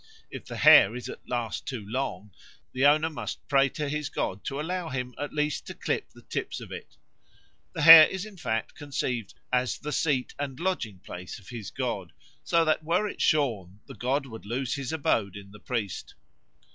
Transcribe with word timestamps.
If 0.31 0.45
the 0.45 0.57
hair 0.57 0.95
is 0.95 1.09
at 1.09 1.29
last 1.29 1.67
too 1.67 1.85
long, 1.87 2.31
the 2.71 2.87
owner 2.87 3.07
must 3.11 3.47
pray 3.47 3.69
to 3.69 3.87
his 3.87 4.09
god 4.09 4.43
to 4.45 4.59
allow 4.59 4.89
him 4.89 5.13
at 5.19 5.31
least 5.31 5.67
to 5.67 5.75
clip 5.75 6.09
the 6.09 6.23
tips 6.23 6.59
of 6.59 6.71
it. 6.71 6.97
The 7.73 7.83
hair 7.83 8.07
is 8.07 8.25
in 8.25 8.35
fact 8.37 8.73
conceived 8.73 9.35
as 9.53 9.77
the 9.77 9.91
seat 9.91 10.33
and 10.39 10.59
lodging 10.59 11.01
place 11.01 11.37
of 11.37 11.49
his 11.49 11.69
god, 11.69 12.13
so 12.43 12.65
that 12.65 12.83
were 12.83 13.07
it 13.07 13.21
shorn 13.21 13.81
the 13.85 13.93
god 13.93 14.25
would 14.25 14.47
lose 14.47 14.73
his 14.73 14.91
abode 14.91 15.35
in 15.35 15.51
the 15.51 15.59
priest." 15.59 16.15